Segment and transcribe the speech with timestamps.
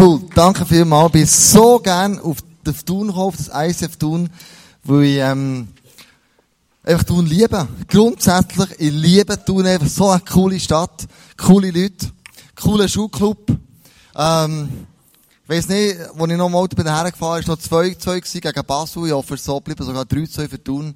[0.00, 1.06] Cool, danke vielmals.
[1.06, 4.30] Ich bin so gern auf das Thun gekommen, auf das ICF Thun,
[4.84, 5.66] weil ich, ähm,
[6.84, 7.66] einfach Thun liebe.
[7.88, 9.88] Grundsätzlich, ich liebe Thun einfach.
[9.88, 12.12] So eine coole Stadt, coole Leute,
[12.54, 13.50] cooler Schulclub.
[14.14, 14.86] Ähm,
[15.42, 18.66] ich weiss nicht, als ich noch im Auto bin hergefahren, ist noch 2-2 gewesen gegen
[18.66, 19.06] Basel.
[19.06, 20.94] Ich hoffe, es so bleiben, sogar 3-2 für Thun.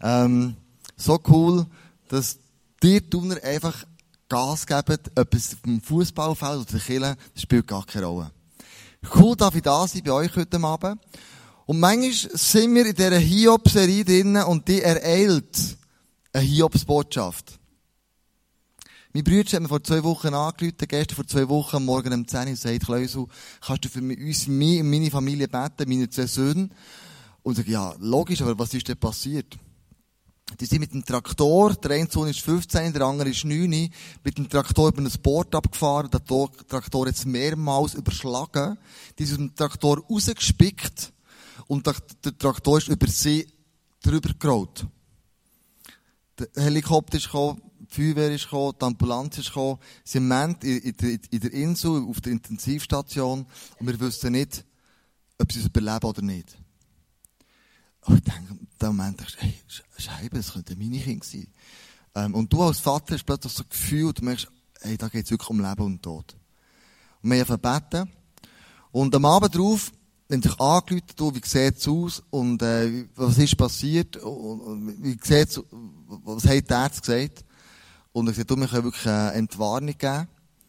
[0.00, 0.54] Ähm,
[0.96, 1.66] so cool,
[2.06, 2.38] dass
[2.80, 3.84] die Thuner einfach
[4.28, 8.30] Gas geben, ob es im Fußballfeld oder der Kille, das spielt gar keine Rolle.
[9.12, 11.00] Cool, darf ich da sein bei euch heute Abend.
[11.66, 15.76] Und manchmal sind wir in dieser Hiob-Serie drinnen und die ereilt
[16.32, 17.58] eine Hiobs-Botschaft.
[19.12, 22.40] Mein Bruder hat mir vor zwei Wochen angerufen, gestern vor zwei Wochen, Morgen um 10
[22.40, 23.26] Uhr, und sagt, Kleusel,
[23.60, 26.68] kannst du für uns, mich und meine Familie beten, meine zwei Söhne?
[27.42, 29.56] Und ich sage, ja, logisch, aber was ist denn passiert?
[30.60, 33.90] Die sind mit dem Traktor, der eine Sohn ist 15, der andere ist 9,
[34.22, 38.78] mit dem Traktor über ein Board abgefahren, der Traktor jetzt mehrmals überschlagen,
[39.18, 41.12] die sind mit dem Traktor rausgespickt
[41.66, 41.94] und der,
[42.38, 43.46] Traktor ist über sie
[44.02, 44.86] drüber gerollt.
[46.38, 50.78] Der Helikopter ist gekommen, die Feuerwehr ist gekommen, die Ambulanz ist gekommen, sie sind in,
[50.78, 53.46] in, in der Insel, auf der Intensivstation
[53.78, 54.64] und wir wissen nicht,
[55.38, 56.56] ob sie es überleben oder nicht.
[58.06, 59.54] Und ich denke, in dem Moment denkst du, hey,
[59.98, 61.46] Scheibe, das könnte meine Kinder sein.
[62.14, 64.48] Ähm, und du als Vater hast plötzlich so ein Gefühl, du merkst,
[64.80, 66.36] hey, da geht es wirklich um Leben und Tod.
[67.22, 68.10] Und wir haben gebeten.
[68.92, 69.90] Und am Abend drauf,
[70.28, 75.18] wenn sich angerufen, du, wie sieht es aus und äh, was ist passiert und, wie
[75.22, 77.44] sieht's, was hat der Arzt gesagt?
[78.12, 80.28] Und ich sagte, du, wir können wirklich eine Entwarnung geben.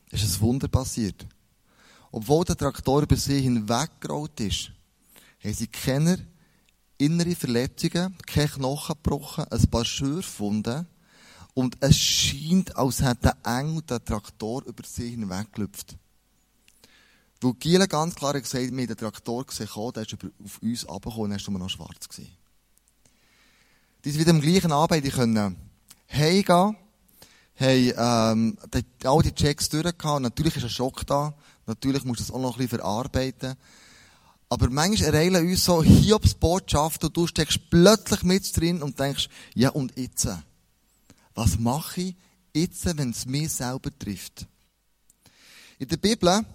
[0.10, 1.28] Es ist ein Wunder passiert.
[2.12, 4.72] Obwohl der Traktor über sie hinweggerollt ist,
[5.44, 6.18] haben sie Kenner
[6.98, 10.88] innere Verletzungen, kein Knochen gebrochen, ein paar Schürfwunden.
[11.54, 15.96] Und es scheint, als hätte der Engel den Traktor über sie hinweggelüpft.
[17.42, 20.88] Weil Giele ganz klar gesagt hat, wir haben den Traktor gesehen, der ist auf uns
[20.88, 22.10] runtergekommen, dann war noch schwarz.
[22.10, 22.32] Gewesen.
[24.04, 25.56] Die sind wieder am gleichen Abend, die können
[26.10, 26.76] heimgehen,
[27.60, 28.58] haben, ähm,
[29.04, 30.22] all die Checks durchgehabt.
[30.22, 31.34] Natürlich ist ein Schock da.
[31.66, 33.56] Natürlich musst du das auch noch ein bisschen verarbeiten.
[34.50, 39.30] Aber manchmal ereilen uns so Hiobs Botschaft und du steckst plötzlich mit drin und denkst,
[39.54, 40.28] ja und jetzt?
[41.34, 42.16] Was mache ich
[42.54, 44.48] jetzt, wenn es mich selber trifft?
[45.80, 46.46] In der Bibel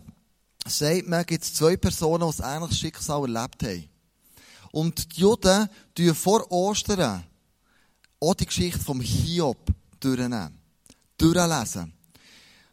[0.67, 3.89] sagt man, gibt es zwei Personen, die ein ähnliches Schicksal erlebt haben.
[4.73, 7.25] Und die Juden tun vor Ostern
[8.21, 9.59] auch die Geschichte vom Hiob
[9.99, 10.57] durchnehmen,
[11.19, 11.93] durchlesen.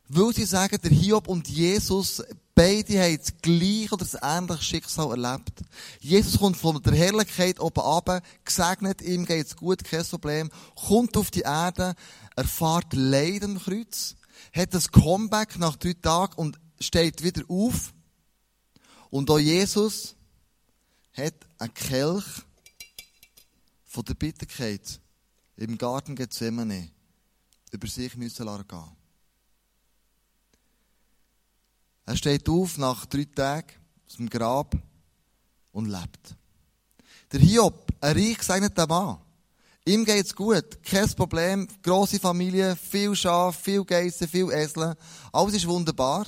[0.09, 2.23] Weil sie sagen, der Hiob und Jesus
[2.57, 5.61] Beide haben das gleiche oder das ähnliche Schicksal erlebt.
[5.99, 10.49] Jesus kommt von der Herrlichkeit oben runter, gesegnet, ihm geht's gut, kein Problem,
[10.87, 11.93] kommt auf die Erde,
[12.35, 14.15] erfahrt Leiden am Kreuz,
[14.51, 17.93] hat das Comeback nach drei Tagen und steht wieder auf.
[19.11, 20.15] Und auch Jesus
[21.13, 22.25] hat einen Kelch
[23.85, 24.99] von der Bitterkeit
[25.57, 26.89] im Garten Gethsemane
[27.69, 28.96] über sich müssen gehen.
[32.07, 33.67] Er steht auf nach drei Tagen
[34.07, 34.77] aus dem Grab
[35.73, 36.37] und lebt.
[37.33, 39.17] Der Hiob, ein reich gesegneter Mann.
[39.85, 44.95] Ihm geht's gut, kein Problem, grosse Familie, viel Schaf, viel Geissen, viel Esel.
[45.33, 46.25] Alles ist wunderbar.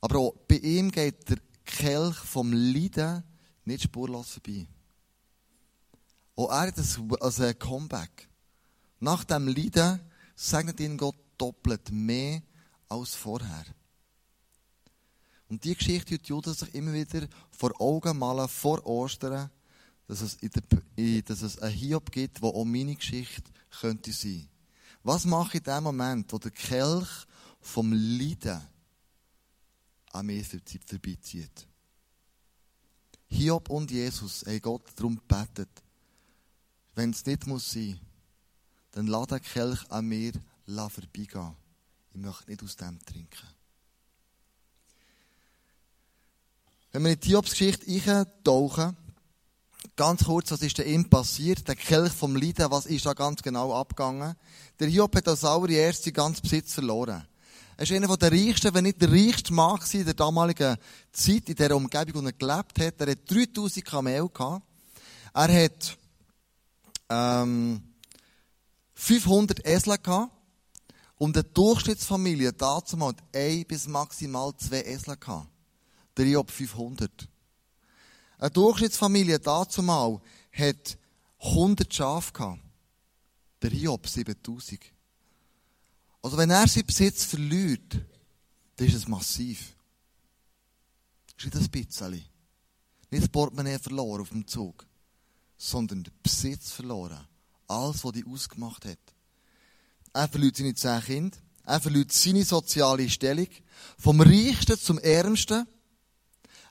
[0.00, 3.22] Aber auch bei ihm geht der Kelch vom Leiden
[3.64, 4.66] nicht spurlos vorbei.
[6.34, 8.28] Auch er hat ein, also ein Comeback.
[8.98, 10.00] Nach dem Leiden
[10.34, 12.42] segnet ihn Gott doppelt mehr
[12.88, 13.64] als vorher.
[15.52, 19.50] Und die Geschichte tut Judas sich immer wieder vor Augen malen, vor Ostern,
[20.06, 24.48] dass es, in der, dass es ein Hiob gibt, wo auch meine Geschichte könnte sein.
[25.02, 27.26] Was mache ich in dem Moment, wo der Kelch
[27.60, 28.62] vom Leiden
[30.12, 31.66] an mir vorbeizieht?
[33.26, 35.68] Hiob und Jesus haben Gott darum gebetet,
[36.94, 38.00] wenn es nicht muss sein,
[38.92, 40.32] dann lass den Kelch an mir
[40.66, 41.56] vorbeigehen.
[42.14, 43.61] Ich möchte nicht aus dem trinken.
[46.92, 48.94] Wenn wir in die Hiobs-Geschichte eintauchen,
[49.96, 51.66] ganz kurz, was ist denn ihm passiert?
[51.66, 54.34] Der Kelch vom Leiden, was ist da ganz genau abgegangen?
[54.78, 57.26] Der Hiob hat als allererste ganz Besitz verloren.
[57.78, 60.76] Er ist einer der reichsten, wenn nicht der reichste Mann in der damaligen
[61.12, 63.00] Zeit, in der Umgebung, wo er gelebt hat.
[63.00, 64.28] Er hat 3000 Kamel.
[65.32, 65.96] Er hat,
[67.08, 67.82] ähm,
[68.92, 70.30] 500 Esel gehabt.
[71.16, 75.48] Und eine Durchschnittsfamilie dazu mal ein bis maximal zwei Esel gehabt
[76.16, 77.28] der Job 500.
[78.38, 80.20] Eine Durchschnittsfamilie dazu mal
[80.52, 80.98] hat
[81.38, 82.60] 100 Schafe gehabt.
[83.62, 84.80] Der Hiob 7000.
[86.22, 88.00] Also wenn er seinen Besitz verliert,
[88.76, 89.76] dann ist es massiv.
[91.36, 92.24] ist nicht ein bisschen.
[93.10, 94.86] Nicht das Portemonnaie verloren auf dem Zug,
[95.56, 97.26] sondern den Besitz verloren.
[97.68, 98.98] Alles, was dich ausgemacht hat.
[100.12, 101.38] Er verliert seine zehn Kinder.
[101.64, 103.48] Er verliert seine soziale Stellung.
[103.98, 105.66] Vom Reichsten zum Ärmsten.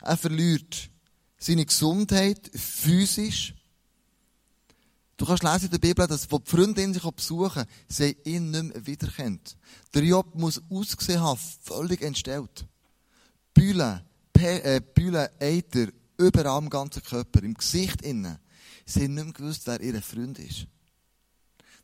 [0.01, 0.89] Er verliert
[1.37, 3.53] seine Gesundheit physisch.
[5.17, 8.73] Du kannst lesen in der Bibel, dass, wo die Freundin sich besuchen, sie ihn nicht
[8.73, 9.55] mehr wiederkennt.
[9.93, 12.65] Der Job muss ausgesehen haben, völlig entstellt.
[13.53, 14.01] Bühlen,
[14.33, 15.87] äh, Bühlen, Eiter,
[16.17, 18.39] überall am ganzen Körper, im Gesicht innen.
[18.85, 20.65] Sie haben nicht mehr gewusst, wer ihr Freund ist.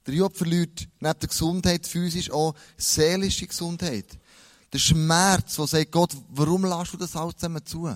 [0.05, 4.17] Der Job verliert neben der Gesundheit physisch auch seelische Gesundheit.
[4.71, 7.95] Der Schmerz, wo sagt Gott, warum lässt du das alles zusammen zu?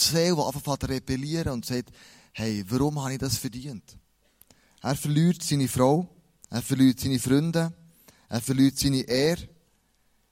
[0.00, 1.90] Seele, die anfängt zu rebellieren und sagt,
[2.32, 3.96] hey, warum habe ich das verdient?
[4.82, 6.08] Er verliert seine Frau,
[6.48, 7.72] er verliert seine Freunde,
[8.28, 9.48] er verliert seine Ehre,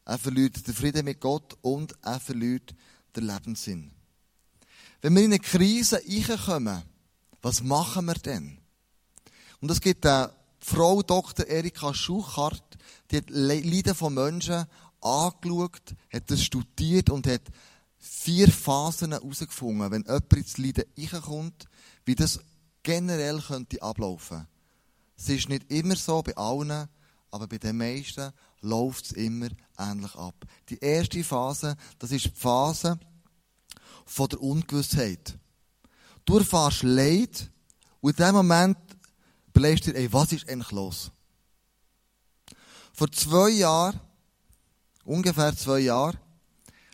[0.05, 2.75] er verliert den Frieden mit Gott und er verliert
[3.15, 3.91] den Lebenssinn.
[5.01, 6.83] Wenn wir in eine Krise reinkommen,
[7.43, 8.59] was machen wir denn?
[9.61, 11.47] Und es gibt eine Frau Dr.
[11.47, 12.79] Erika Schuchart,
[13.11, 14.67] die hat Leiden von Menschen
[15.01, 17.43] angeschaut, hat das studiert und hat
[17.99, 21.69] vier Phasen herausgefunden, wenn jemand ins Leiden reinkommt,
[22.05, 22.41] wie das
[22.83, 24.47] generell könnte ablaufen.
[25.17, 26.89] Es ist nicht immer so bei allen,
[27.31, 29.49] aber bei den meisten läuft es immer
[29.79, 30.35] ähnlich ab.
[30.69, 32.99] Die erste Phase, das ist die Phase
[34.07, 35.39] von der Ungewissheit.
[36.25, 37.51] Du erfährst Leid
[38.01, 38.79] und in dem Moment
[39.49, 41.11] überlegst du dir, ey, was ist eigentlich los?
[42.93, 44.01] Vor zwei Jahren,
[45.05, 46.19] ungefähr zwei Jahren,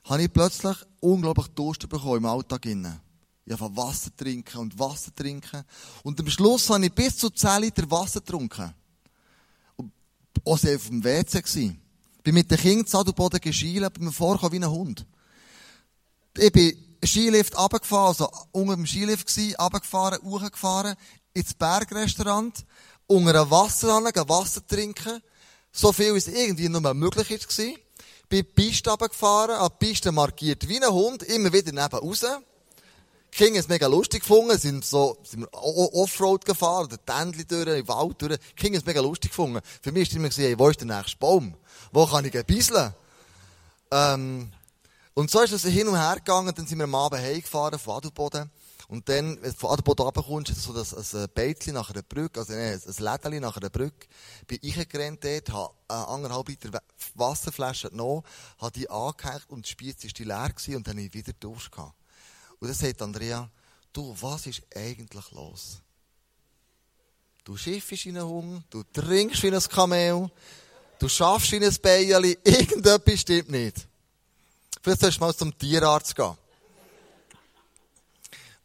[0.04, 2.66] habe ich plötzlich unglaublich Durst bekommen im Alltag.
[2.66, 5.64] Ich habe Wasser trinken und Wasser trinken.
[6.02, 8.72] Und am Schluss habe ich bis zu 10 Liter Wasser getrunken.
[9.76, 9.92] Und
[10.44, 11.80] auch sehr auf dem WC gewesen.
[12.22, 15.06] Bin mit den Kindern zu Adelboden geschielen, bin mir vorgekommen wie ein Hund.
[16.38, 20.96] Ich bin Skilift runtergefahren, also unter dem Skilift gewesen, runtergefahren, hochgefahren,
[21.34, 22.64] ins Bergrestaurant,
[23.06, 25.20] unter einem Wasser an, Wasser trinken.
[25.70, 27.83] So viel, wie es irgendwie nur möglich war.
[28.34, 32.18] Bin die Piste runtergefahren, habe die Piste markiert wie ein Hund, immer wieder neben raus.
[32.18, 37.86] Die Kinder es mega lustig gefunden, sind so, sind Offroad gefahren, oder Tändli durch, im
[37.86, 38.36] Wald durch.
[38.36, 39.60] Die Kinder es mega lustig gefunden.
[39.80, 41.54] Für mich war immer so, hey, wo ist der nächste Baum?
[41.92, 42.92] Wo kann ich ein bisschen?
[43.92, 44.50] Ähm,
[45.14, 47.98] und so ist es hin und her gegangen, dann sind wir am Abend heimgefahren von
[47.98, 48.50] Adelboden.
[48.88, 52.40] Und dann, wenn du von Adelboden runterkommst, ist so das, ein Beitchen nach einer Brücke,
[52.40, 54.06] also nee, ein Lädeli nach einer Brücke.
[54.46, 56.82] Bin ich gerannt dort, habe eine anderthalb Liter
[57.14, 58.22] Wasserflasche genommen,
[58.58, 61.72] habe die angehängt und die Spitze war leer gewesen und dann habe ich wieder Durst
[61.72, 61.94] gehabt.
[62.60, 63.50] Und dann sagt Andrea,
[63.92, 65.78] du, was ist eigentlich los?
[67.44, 70.30] Du schiffst wie ein Hunger, du trinkst wie ein Kamel,
[70.98, 73.86] du schaffst wie ein Beierli, irgendetwas stimmt nicht.
[74.82, 76.36] Vielleicht sollst du mal zum Tierarzt gehen.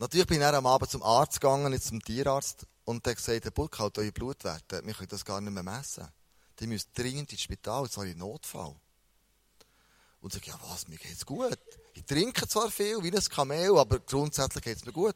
[0.02, 3.52] Natürlich bin ich am Abend zum Arzt gegangen, jetzt zum Tierarzt, und der gesagt, Herr
[3.52, 6.08] Burkhardt, eure Blutwerte, wir können das gar nicht mehr messen.
[6.58, 8.76] Die müssen dringend ins Spital, jetzt habe ich Notfall.
[10.22, 11.60] Und sage, ja was, mir geht's gut.
[11.94, 15.16] Ich trinke zwar viel, wie ein Kamel, aber grundsätzlich geht's mir gut.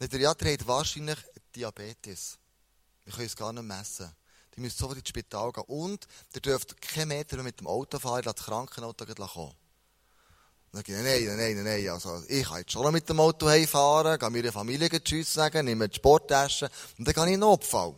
[0.00, 1.18] Und der, ja, der hat wahrscheinlich
[1.54, 2.38] Diabetes.
[3.04, 4.10] Wir können es gar nicht messen.
[4.56, 5.64] Die müssen sofort ins Spital gehen.
[5.66, 9.54] Und der dürft keinen Meter mit dem Auto fahren, das Krankenauto kommen.
[10.72, 13.46] Dann sage ich, nein, nein, nein, nein, also, ich kann jetzt schon mit dem Auto
[13.46, 17.40] heimfahren, gehe meiner Familie Tschüss sagen, nehme die Sporttasche und dann gehe ich in den
[17.40, 17.94] Notfall.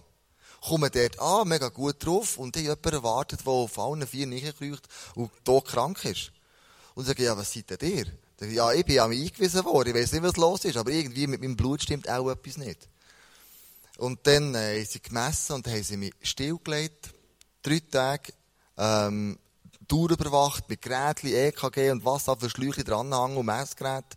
[0.60, 4.26] Komme dort an, mega gut drauf und ich habe jemanden erwartet, der auf allen vier
[4.26, 6.32] reinkreucht und tot krank ist.
[6.96, 8.06] Und sage, ja, was seid denn ihr?
[8.40, 11.28] Sage, ja, ich bin mich eingewiesen worden, ich weiß nicht, was los ist, aber irgendwie
[11.28, 12.88] mit meinem Blut stimmt auch etwas nicht.
[13.98, 17.10] Und dann äh, haben sie gemessen und haben sie mich stillgelegt.
[17.62, 18.32] Drei Tage,
[18.76, 19.38] ähm,
[19.92, 24.16] überwacht mit Gerätchen, EKG und was da für Schläuche dranhängen und Messgerät.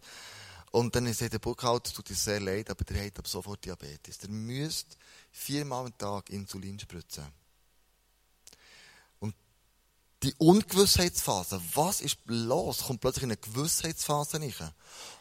[0.72, 4.18] Und dann sagt der Burkhalter, tut es sehr leid, aber der hat ab sofort Diabetes.
[4.20, 4.98] Der müsst
[5.32, 7.26] viermal am Tag Insulin spritzen.
[9.20, 9.34] Und
[10.24, 14.72] die Ungewissheitsphase, was ist los, kommt plötzlich in eine Gewissheitsphase rein,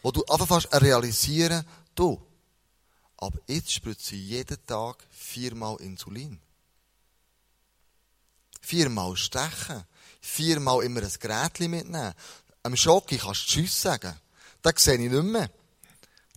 [0.02, 2.20] wo du einfach realisieren, du,
[3.16, 6.40] aber jetzt spritze ich jeden Tag viermal Insulin.
[8.60, 9.84] Viermal stechen
[10.26, 12.14] viermal immer ein Gerät mitnehmen.
[12.62, 14.14] Am Schocki kannst du Tschüss sagen.
[14.62, 15.48] Das sehe ich nicht mehr.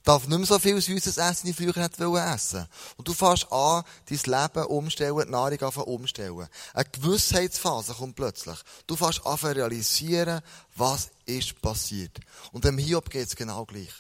[0.04, 2.68] Darf nicht mehr so viel süßes Essen, wie früher hätte essen
[2.98, 6.48] Und du fährst an, dein Leben umstellen, die Nahrung umstellen.
[6.74, 8.58] Eine Gewissheitsphase kommt plötzlich.
[8.88, 10.42] Du fährst an realisieren,
[10.76, 12.18] was ist passiert.
[12.52, 13.94] Und dem Hiob geht es genau gleich.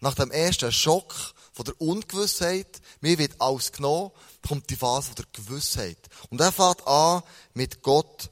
[0.00, 1.14] Nach dem ersten Schock
[1.52, 4.10] von der Ungewissheit, mir wird alles genommen,
[4.46, 5.98] kommt die Phase der Gewissheit.
[6.28, 7.22] Und er fährt an,
[7.54, 8.30] mit Gott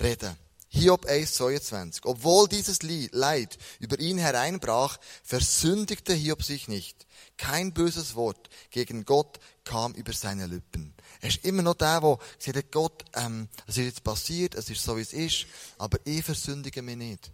[0.00, 0.36] reden.
[0.70, 2.00] Hiob 1,22.
[2.04, 7.06] Obwohl dieses Leid über ihn hereinbrach, versündigte Hiob sich nicht.
[7.38, 10.94] Kein böses Wort gegen Gott kam über seine Lippen.
[11.20, 14.68] Er ist immer noch der, der gesagt hat, Gott, ähm, es ist jetzt passiert, es
[14.68, 15.46] ist so, wie es ist,
[15.78, 17.32] aber ich versündige mich nicht.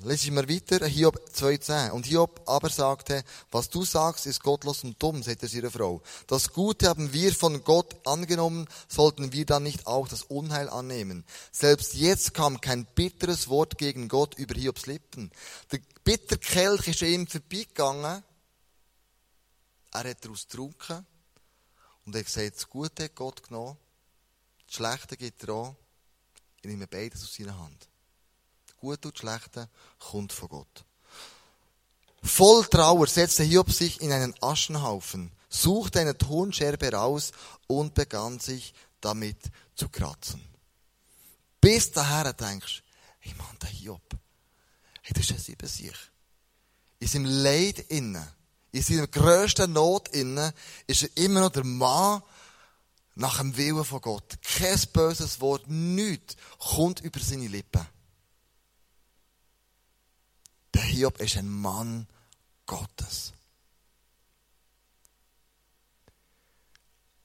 [0.00, 1.90] Lesen wir weiter, Hiob 2,10.
[1.90, 6.00] Und Hiob aber sagte, was du sagst, ist gottlos und dumm, sagte sie ihre Frau.
[6.26, 11.26] Das Gute haben wir von Gott angenommen, sollten wir dann nicht auch das Unheil annehmen.
[11.52, 15.30] Selbst jetzt kam kein bitteres Wort gegen Gott über Hiobs Lippen.
[15.70, 18.24] Der Bitterkelch ist ihm vorbeigegangen.
[19.92, 21.06] Er hat daraus getrunken.
[22.06, 23.76] Und er hat gesagt, das Gute hat Gott genommen,
[24.66, 25.76] das Schlechte er auch.
[26.62, 27.91] Ich nehme beides aus seiner Hand.
[28.82, 29.68] Gute und Schlechte
[30.00, 30.84] kommt von Gott.
[32.20, 37.30] Voll Trauer setzte Hiob sich in einen Aschenhaufen, suchte eine Tonscherbe raus
[37.68, 39.36] und begann sich damit
[39.76, 40.42] zu kratzen.
[41.60, 42.82] Bis daher denkst,
[43.20, 44.02] hey Mann, der Hiob,
[45.02, 45.96] hey, das ist ein sich.
[46.98, 48.26] In seinem Leid innen,
[48.72, 50.52] in seiner grössten Not innen,
[50.88, 52.20] ist er immer noch der Mann
[53.14, 54.38] nach dem Willen von Gott.
[54.42, 57.86] Kein böses Wort, nichts kommt über seine Lippen.
[60.92, 62.06] Hiob ist ein Mann
[62.66, 63.32] Gottes.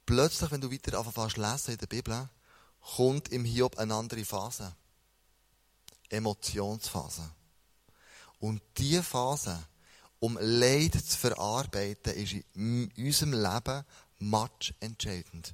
[0.05, 2.29] Plötzlich, wenn du weiter anfängst lesen in der Bibel,
[2.95, 4.73] kommt im Hiob eine andere Phase.
[6.09, 7.29] Emotionsphase.
[8.39, 9.61] Und diese Phase,
[10.19, 13.83] um Leid zu verarbeiten, ist in unserem Leben
[14.19, 15.53] match entscheidend.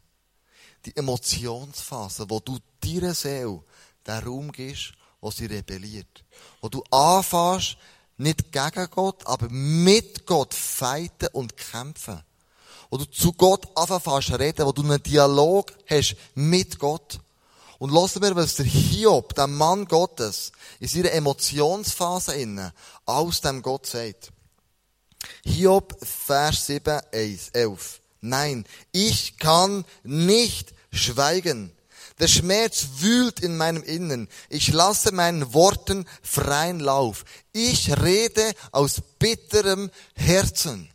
[0.86, 3.64] Die Emotionsphase, wo du deiner Seele
[4.06, 6.24] den Raum gibst, wo sie rebelliert.
[6.62, 7.78] Wo du anfängst,
[8.18, 12.22] nicht gegen Gott, aber mit Gott feiten und kämpfen.
[12.90, 17.20] Wo du zu Gott anfängst reden, wo du einen Dialog hast mit Gott.
[17.80, 22.72] Und lassen wir, was der Hiob, der Mann Gottes, in seiner Emotionsphase innen,
[23.06, 24.32] aus dem Gott sagt.
[25.44, 28.02] Hiob, Vers 7, 11.
[28.22, 31.72] Nein, ich kann nicht schweigen.
[32.20, 34.30] Der Schmerz wühlt in meinem Innen.
[34.50, 37.26] Ich lasse meinen Worten freien Lauf.
[37.52, 40.90] Ich rede aus bitterem Herzen.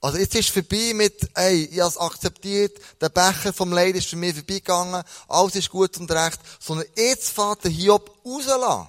[0.00, 4.16] Also jetzt ist vorbei mit, ey, ich habe akzeptiert, der Becher vom Leid ist für
[4.16, 8.88] mich vorbeigegangen, alles ist gut und recht, sondern jetzt fährt der Hiob rauslassen.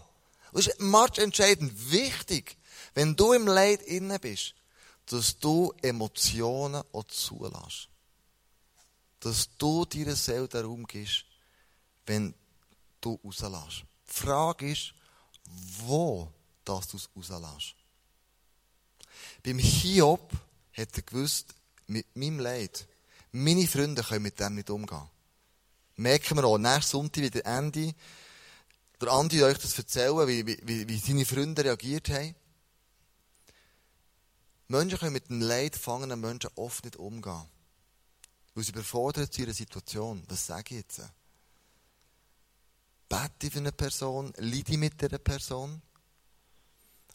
[0.53, 2.57] Das ist marsch entscheidend wichtig,
[2.95, 4.55] wenn du im Leid innen bist,
[5.05, 7.92] dass du Emotionen auch zulässt
[9.23, 11.23] dass du deiner Seele den Raum gibst,
[12.05, 12.33] wenn
[12.99, 13.85] du rauslässt.
[14.09, 14.93] Die Frage ist,
[15.85, 16.29] wo
[16.65, 17.75] du es rauslässt.
[19.41, 20.29] Beim Hiob
[20.73, 21.53] hat er gewusst,
[21.87, 22.85] mit meinem Leid,
[23.31, 25.09] meine Freunde können mit dem nicht umgehen.
[25.95, 27.95] Merken wir auch, nächsten Sonntag wieder Ende,
[28.99, 32.35] der Andi euch das erzählen, wie, wie, wie seine Freunde reagiert haben.
[34.67, 37.52] Menschen können mit dem Leid gefangenen Menschen oft nicht umgehen.
[38.53, 40.23] Weil sie überfordert in einer Situation.
[40.27, 41.01] Was sage ich jetzt?
[43.09, 45.81] Bete für eine Person, leide mit dieser Person.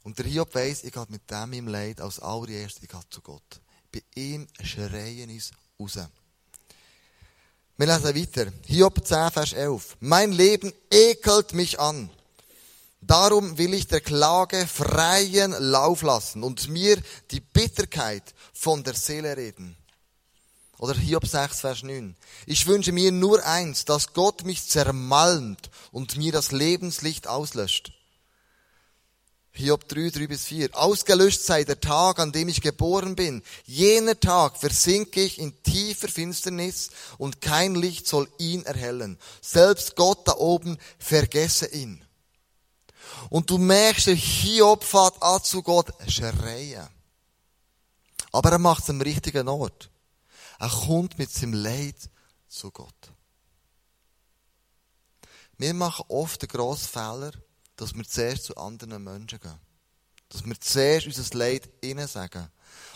[0.03, 3.21] Und der Hiob weiss, ich gehe mit dem im Leid als allererstes, ich gehe zu
[3.21, 3.61] Gott.
[3.93, 5.99] Bei ihm schreien uns raus.
[7.77, 8.53] Wir lesen weiter.
[8.67, 9.97] Hiob 10, Vers 11.
[10.01, 12.11] Mein Leben ekelt mich an.
[13.01, 19.37] Darum will ich der Klage freien Lauf lassen und mir die Bitterkeit von der Seele
[19.37, 19.77] reden.
[20.79, 22.17] Oder Hiob 6, Vers 9.
[22.47, 27.93] Ich wünsche mir nur eins, dass Gott mich zermalmt und mir das Lebenslicht auslöscht.
[29.51, 30.77] Hiob 3, 3 bis 4.
[30.77, 33.43] Ausgelöscht sei der Tag, an dem ich geboren bin.
[33.65, 39.19] Jener Tag versinke ich in tiefer Finsternis und kein Licht soll ihn erhellen.
[39.41, 42.05] Selbst Gott da oben vergesse ihn.
[43.31, 46.87] Und du merkst, Hiob fährt an zu Gott schreien.
[48.31, 49.91] Aber er macht es am richtigen Ort.
[50.59, 52.11] Er kommt mit seinem Leid
[52.49, 53.13] zu Gott.
[55.57, 57.33] Wir machen oft den grossen Fehler,
[57.77, 59.59] dass wir zuerst zu anderen Menschen gehen.
[60.29, 62.49] Dass wir zuerst unser Leid ihnen sagen.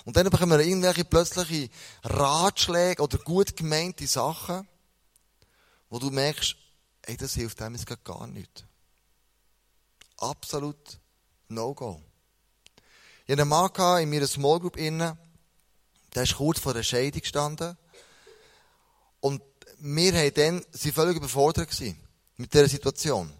[0.04, 1.70] Und dann bekommen wir irgendwelche plötzliche
[2.02, 4.68] Ratschläge oder gut gemeinte Sachen,
[5.88, 6.56] wo du merkst,
[7.02, 8.66] ey, das hilft dem jetzt gar nicht.
[10.18, 10.98] Absolut
[11.48, 12.00] No-Go.
[13.26, 15.16] Ich hatte einen Mann in meiner Small Group innen,
[16.14, 17.76] der ist kurz vor der Scheidung gestanden.
[19.20, 19.42] Und
[19.78, 21.98] wir haben dann, sie völlig überfordert gewesen
[22.36, 23.32] mit dieser Situation.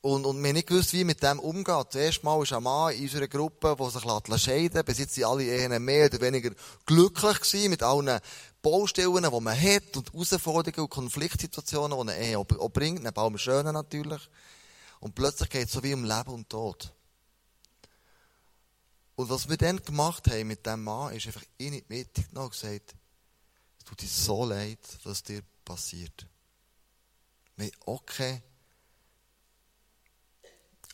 [0.00, 1.84] Und, und wir haben nicht gewusst, wie mit dem umgehen.
[1.90, 4.86] Zuerst mal ist ein Mann in unserer Gruppe, der sich scheiden lässt.
[4.86, 6.50] Bis jetzt sind alle Ehen mehr oder weniger
[6.86, 8.20] glücklich gewesen mit allen
[8.62, 13.02] Baustellen, die man hat und Herausforderungen und Konfliktsituationen, die eine Ehe auch bringt.
[13.02, 14.30] Neben allem Schönen natürlich.
[15.00, 16.92] Und plötzlich geht es so wie um Leben und Tod.
[19.18, 22.46] Und was wir dann gemacht haben mit diesem Mann, ist einfach in die Mitte genommen
[22.46, 22.94] und gesagt,
[23.76, 26.24] es tut dir so leid, was dir passiert.
[27.56, 28.40] Wir haben auch keine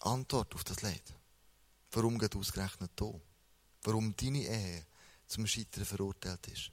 [0.01, 1.03] Antwort auf das Leid.
[1.93, 3.21] Warum geht ausgerechnet du?
[3.83, 4.87] Warum deine Ehe
[5.27, 6.71] zum Scheitern verurteilt ist.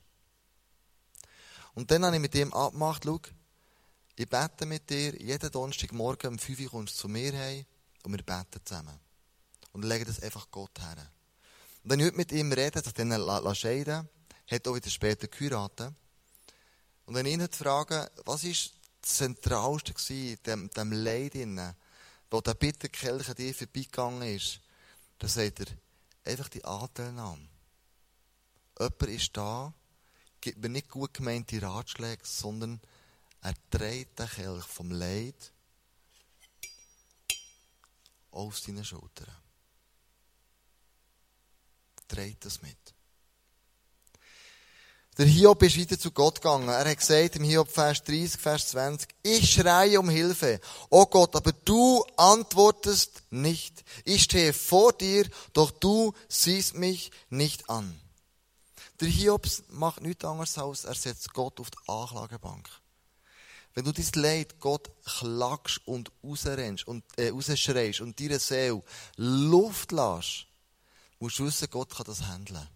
[1.73, 3.19] Und dann habe ich mit ihm abgemacht, schau,
[4.15, 7.65] ich bete mit dir, jeden Donnerstagmorgen um 5 Uhr kommst du zu mir heim
[8.03, 8.97] und wir beten zusammen.
[9.73, 11.11] Und legen das einfach Gott her.
[11.83, 14.07] Und wenn ich heute mit ihm rede, dass er ihn scheiden
[14.51, 15.93] hat auch wieder später geheiratet.
[17.05, 21.73] Und wenn ich ihn frage, was ist das Zentralste in dem, dem Leid, innen,
[22.29, 24.59] wo der Bitterkelch an dir vorbeigegangen ist,
[25.19, 25.67] dann sagt er,
[26.25, 27.47] einfach die Anteilnahme.
[28.77, 29.73] Jemand ist da,
[30.39, 32.79] gibt mir nicht gut gemeinte Ratschläge, sondern
[33.41, 35.51] er trägt den Kelch vom Leid
[38.31, 39.40] auf seine Schultern
[42.11, 42.77] trägt das mit.
[45.17, 46.69] Der Hiob ist wieder zu Gott gegangen.
[46.69, 50.59] Er hat gesagt im Hiob Vers 30, Vers 20, ich schreie um Hilfe.
[50.89, 53.83] Oh Gott, aber du antwortest nicht.
[54.05, 57.99] Ich stehe vor dir, doch du siehst mich nicht an.
[59.01, 62.69] Der Hiob macht nichts anderes als, er setzt Gott auf die Anklagebank.
[63.73, 68.81] Wenn du dein Leid Gott klagst und rausrennst und, äh, rausschreist und deine Seele
[69.17, 70.47] Luft lässt,
[71.21, 72.67] musst du wissen, Gott kann das handeln.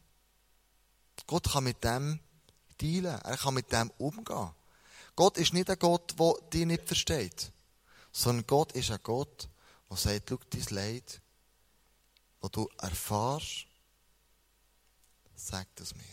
[1.25, 2.19] Gott kann mit dem
[2.79, 3.19] dealen.
[3.21, 4.51] Er kann mit dem umgehen.
[5.15, 7.51] Gott ist nicht ein Gott, der dich nicht versteht.
[8.11, 9.49] Sondern Gott ist ein Gott,
[9.89, 11.21] der sagt, schau, dein Leid,
[12.41, 13.65] das du erfährst,
[15.35, 16.03] sag das mir.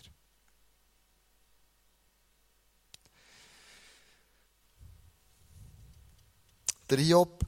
[6.89, 7.45] Der Job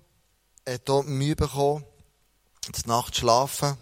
[0.66, 1.84] hat hier Mühe bekommen,
[2.68, 3.76] die Nacht schlafen.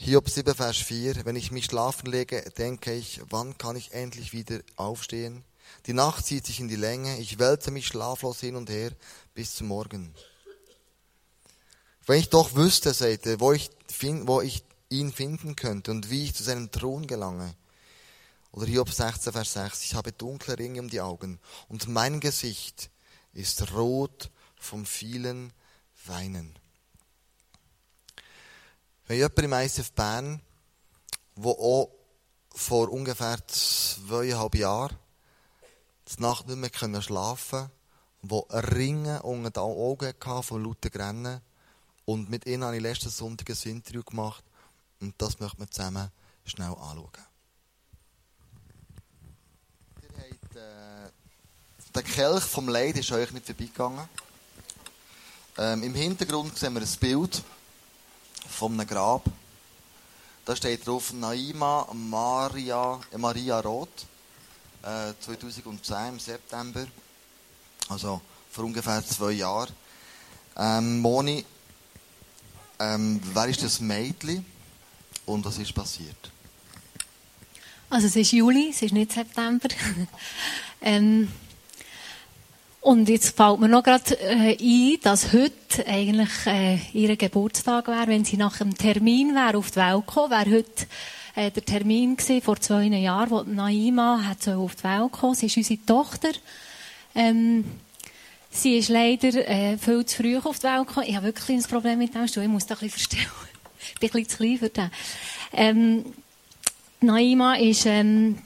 [0.00, 1.24] Hiob 7, Vers 4.
[1.24, 5.42] Wenn ich mich schlafen lege, denke ich, wann kann ich endlich wieder aufstehen?
[5.86, 7.18] Die Nacht zieht sich in die Länge.
[7.18, 8.92] Ich wälze mich schlaflos hin und her
[9.34, 10.14] bis zum Morgen.
[12.06, 13.70] Wenn ich doch wüsste, sagt er, wo ich,
[14.22, 17.56] wo ich ihn finden könnte und wie ich zu seinem Thron gelange.
[18.52, 19.82] Oder Hiob 16, Vers 6.
[19.82, 22.88] Ich habe dunkle Ringe um die Augen und mein Gesicht
[23.32, 24.30] ist rot
[24.60, 25.52] vom vielen
[26.06, 26.56] Weinen.
[29.08, 30.42] Wir haben jemanden im ICF Bern,
[31.34, 31.90] der auch
[32.54, 34.98] vor ungefähr zweieinhalb Jahren
[36.08, 37.70] die Nacht nicht mehr schlafen
[38.28, 41.40] konnte, der Ringe unter den Augen hatte von lauter Grennen.
[42.04, 44.44] Und mit ihnen habe ich letzten Sonntag ein Interview gemacht
[45.00, 46.10] und das möchten wir zusammen
[46.44, 47.08] schnell anschauen.
[50.02, 51.10] Ihr habt, äh,
[51.94, 54.06] der Kelch vom Leid ist euch nicht vorbeigegangen.
[55.56, 57.42] Ähm, Im Hintergrund sehen wir ein Bild
[58.48, 59.24] von einem Grab.
[60.44, 64.06] Da steht drauf Naima Maria, Maria Roth,
[64.82, 66.86] äh, 2010 im September,
[67.88, 69.72] also vor ungefähr zwei Jahren.
[70.56, 71.44] Ähm, Moni,
[72.78, 74.44] ähm, wer ist das Mädchen
[75.26, 76.30] und was ist passiert?
[77.90, 79.68] Also es ist Juli, es ist nicht September.
[80.80, 81.30] ähm,
[82.80, 88.06] und jetzt fällt mir noch gerade äh, ein, dass heute eigentlich äh, ihr Geburtstag wäre,
[88.06, 90.86] wenn sie nach dem Termin wäre auf die Welt gekommen, wäre heute
[91.34, 95.34] äh, der Termin gewesen, vor zwei Jahren, wo Naima hat so auf die Welt gekommen.
[95.34, 96.30] Sie ist unsere Tochter.
[97.14, 97.64] Ähm,
[98.50, 101.06] sie ist leider äh, viel zu früh auf die Welt gekommen.
[101.08, 102.44] Ich habe wirklich ein Problem mit dem Stuhl.
[102.44, 103.32] Ich muss das ein bisschen verstellen.
[103.80, 104.90] ich bin ein bisschen zu klein für das.
[105.52, 106.04] Ähm,
[107.00, 108.38] Naima ist ähm,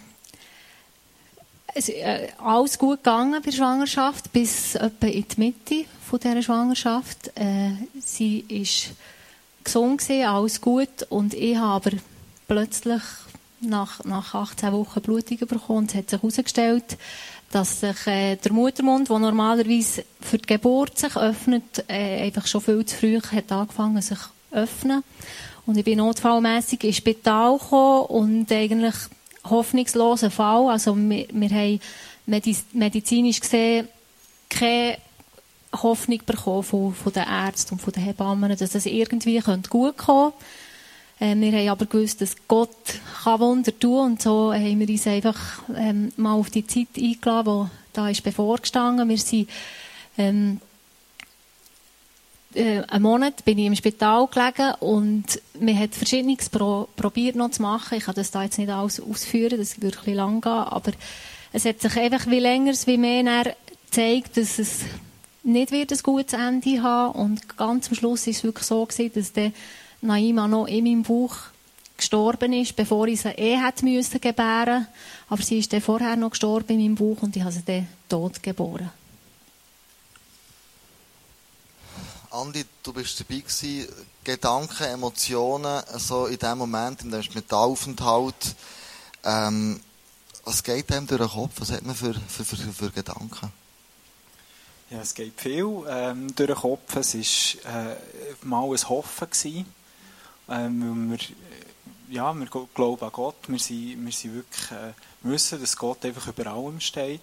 [1.74, 6.42] es, äh, alles gut gegangen bei der Schwangerschaft, bis etwa in die Mitte von dieser
[6.42, 7.32] Schwangerschaft.
[7.35, 8.94] Äh, sie war
[9.64, 11.06] gesund gewesen, alles gut.
[11.08, 11.96] Und ich habe aber
[12.46, 13.02] plötzlich
[13.61, 15.87] nach, nach 18 Wochen Blutung bekommen.
[15.87, 16.96] Es hat sich herausgestellt,
[17.50, 22.61] dass sich äh, der Muttermund, der normalerweise für die Geburt sich öffnet, äh, einfach schon
[22.61, 24.18] viel zu früh hat angefangen sich
[24.50, 25.04] öffnen.
[25.64, 28.94] Und ich bin notfallmässig ins Spital gekommen und eigentlich
[29.44, 30.70] hoffnungslosen Fall.
[30.70, 31.81] Also wir, wir haben
[32.72, 33.88] medizinisch gesehen
[34.48, 34.98] keine
[35.74, 40.33] Hoffnung bekommen von, von den Ärzten und von den Hebammen, dass das irgendwie gut kommen
[40.33, 40.33] könnte.
[41.20, 42.76] Ähm, wir haben aber gewusst, dass Gott
[43.22, 45.38] kann Wunder tun und so haben wir uns einfach
[45.76, 49.09] ähm, mal auf die Zeit eingeladen, die da ist bevorgestanden.
[49.09, 49.48] Wir sind
[50.18, 50.61] ähm,
[52.54, 57.50] äh, einen Monat bin ich im Spital gelegen und man hat verschiedenes pro, probiert noch
[57.50, 57.98] zu machen.
[57.98, 60.92] Ich kann das da jetzt nicht alles ausführen, das würde ein lang gehen, aber
[61.52, 63.54] es hat sich einfach wie länger, wie mehr
[63.90, 64.80] gezeigt, dass es
[65.42, 69.12] nicht wird ein gutes Ende haben und ganz am Schluss ist es wirklich so gewesen,
[69.14, 69.52] dass der
[70.00, 71.36] Naima noch in meinem Bauch
[71.96, 74.86] gestorben ist, bevor ich sie eh hätte müssen gebären.
[75.28, 77.88] Aber sie ist dann vorher noch gestorben in meinem Bauch und ich habe sie dann
[78.08, 78.90] tot geboren.
[82.32, 83.88] Andi, du bist dabei gewesen.
[84.24, 88.56] Gedanken, Emotionen, so in dem Moment, in dem Metalaufenthalt.
[89.22, 89.78] Ähm,
[90.42, 91.52] was geht einem durch den Kopf?
[91.58, 93.52] Was hat man für, für, für, für Gedanken?
[94.88, 96.96] Ja, es geht viel ähm, durch den Kopf.
[96.96, 97.96] Es war äh,
[98.40, 99.28] mal ein Hoffen.
[99.28, 99.66] Gewesen,
[100.48, 103.36] ähm, wir, äh, ja, wir glauben an Gott.
[103.46, 107.20] Wir, sind, wir, sind wirklich, äh, wissen, dass Gott einfach über allem steht.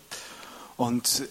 [0.77, 1.23] Und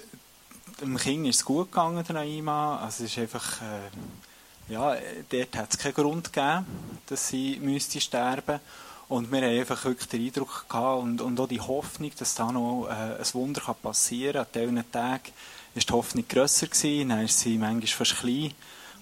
[0.81, 2.79] dem Kind ist es gut gegangen, der Naima.
[2.79, 4.97] Also es ist einfach, äh, ja,
[5.31, 6.67] dort hat es keinen Grund gegeben,
[7.07, 8.61] dass sie müsste sterben
[9.09, 12.53] und wir haben einfach wirklich den Eindruck gehabt und, und auch die Hoffnung, dass da
[12.53, 14.63] noch äh, ein Wunder kann passieren kann.
[14.63, 15.33] An diesen Tagen
[15.75, 18.53] war die Hoffnung grösser, gewesen, dann ist sie manchmal fast klein,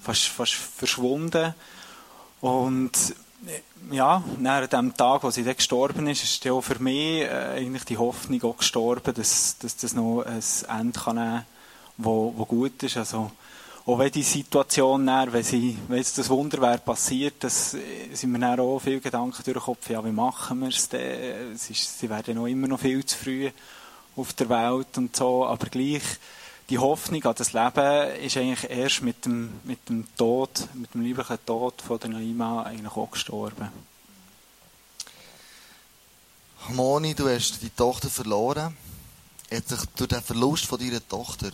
[0.02, 1.54] fast, fast verschwunden.
[2.40, 2.92] Und
[3.90, 7.84] ja, nach dem Tag, wo sie dann gestorben ist, ist auch für mich äh, eigentlich
[7.84, 11.55] die Hoffnung auch gestorben, dass, dass das noch ein Ende kann nehmen kann
[11.98, 12.96] wo, wo gut ist.
[12.96, 13.30] Also,
[13.86, 18.12] auch wenn die Situation dann, wenn, sie, wenn jetzt das Wunder wäre passiert, das, äh,
[18.12, 21.56] sind mir dann auch viele Gedanken durch den Kopf, ja, wie machen wir es denn?
[21.56, 23.50] Sie werden noch immer noch viel zu früh
[24.16, 26.02] auf der Welt und so, aber gleich,
[26.68, 31.02] die Hoffnung an das Leben ist eigentlich erst mit dem, mit dem Tod, mit dem
[31.02, 33.68] lieblichen Tod von der Naima eigentlich auch gestorben.
[36.70, 38.76] Moni, du hast die Tochter verloren.
[39.52, 41.52] Hat sich durch den Verlust von deiner Tochter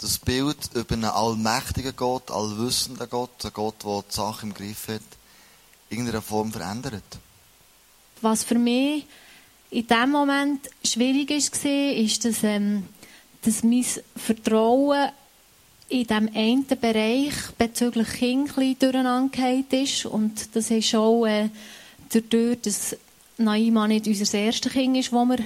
[0.00, 4.88] das Bild über einen allmächtigen Gott, allwissenden Gott, einen Gott, der die Sache im Griff
[4.88, 5.00] hat,
[5.88, 7.04] in irgendeiner Form verändert?
[8.20, 9.06] Was für mich
[9.70, 12.86] in dem Moment schwierig war, ist, dass, ähm,
[13.42, 13.84] dass mein
[14.16, 15.10] Vertrauen
[15.88, 20.06] in diesem einen Bereich bezüglich Kind durcheinander ist.
[20.06, 21.48] Und das ist auch äh,
[22.12, 22.96] dadurch, dass
[23.38, 25.38] Naima nicht unser erstes Kind ist, das wir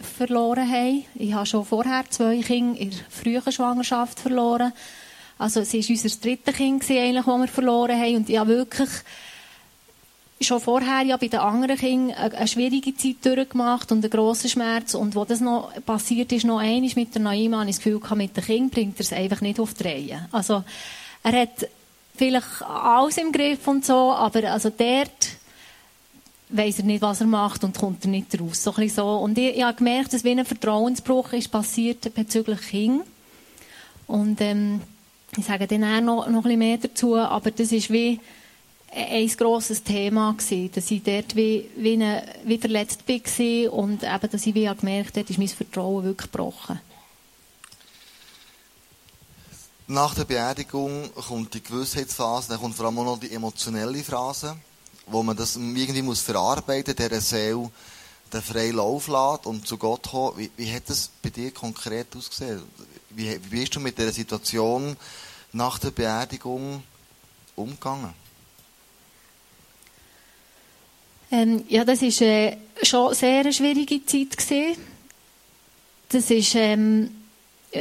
[0.00, 1.04] verloren haben.
[1.14, 4.72] Ich habe schon vorher zwei Kinder in der frühen Schwangerschaft verloren.
[5.38, 8.16] Also es war unser drittes Kind, eigentlich, das wir verloren haben.
[8.16, 8.90] Und ich habe wirklich
[10.40, 14.94] schon vorher ja bei den anderen Kindern eine, schwierige Zeit durchgemacht und einen grossen Schmerz.
[14.94, 18.16] Und wo das noch passiert ist, noch einmal mit der Naima, habe ich das Gefühl
[18.16, 20.28] mit dem Kind bringt er es einfach nicht auf die Reihe.
[20.32, 20.64] Also
[21.22, 21.68] er hat
[22.16, 25.33] vielleicht alles im Griff und so, aber also dort
[26.56, 28.62] weiß er nicht, was er macht und kommt er nicht raus.
[28.62, 29.16] So ein so.
[29.16, 33.02] Und ich, ich habe gemerkt, dass wie ein Vertrauensbruch ist passiert bezüglich Kind.
[34.06, 34.80] Und ähm,
[35.36, 38.20] ich sage dann noch, noch ein mehr dazu, aber das ist wie
[38.94, 44.30] ein grosses Thema gewesen, dass ich dort wie, wie, eine, wie verletzt war und eben,
[44.30, 46.80] dass ich wie gemerkt habe, ist mein Vertrauen wirklich gebrochen.
[49.86, 54.56] Nach der Beerdigung kommt die Gewissheitsphase, dann kommt vor allem auch noch die emotionelle Phase
[55.06, 57.70] wo man das irgendwie muss verarbeiten, der Seele
[58.32, 60.38] den freien Lauf lässt und zu Gott kommt.
[60.38, 62.62] Wie, wie hat das bei dir konkret ausgesehen?
[63.10, 64.96] Wie, wie bist du mit der Situation
[65.52, 66.82] nach der Beerdigung
[67.54, 68.12] umgegangen?
[71.30, 74.36] Ähm, ja, das war äh, schon sehr eine schwierige Zeit.
[74.36, 74.76] Gewesen.
[76.08, 77.10] Das ist, ähm,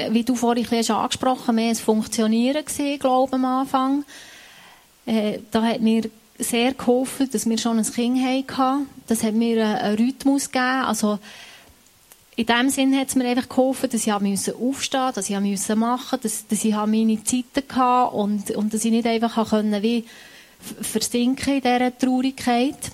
[0.09, 4.05] wie du vorhin schon angesprochen hast, mehr ein Funktionieren gewesen, glaube ich, am Anfang.
[5.05, 6.09] Äh, da hat mir
[6.39, 8.87] sehr geholfen, dass wir schon ein Kind hatten.
[9.07, 10.85] Das hat mir einen Rhythmus gegeben.
[10.85, 11.19] Also,
[12.35, 15.79] in dem Sinn hat es mir einfach geholfen, dass ich aufstehen musste, dass ich machen
[15.79, 20.05] musste, dass, dass ich meine Zeiten hatte und, und dass ich nicht einfach können, wie
[20.81, 22.91] versinken in dieser Traurigkeit.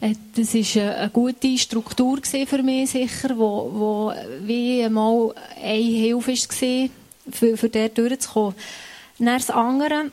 [0.00, 6.32] Äh, das war eine gute Struktur für mich sicher, wo, wo wie einmal eine Hilfe
[6.32, 6.88] war,
[7.30, 8.54] für, für dort durchzukommen.
[9.18, 10.12] Dann das andere,